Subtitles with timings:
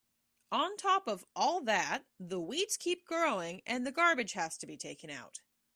[0.51, 4.75] On top of all that, the weeds keep growing and the garbage has to be
[4.75, 5.41] taken out.